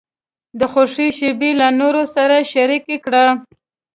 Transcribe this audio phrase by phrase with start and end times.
[0.59, 3.25] د خوښۍ شیبې له نورو سره شریکې کړه.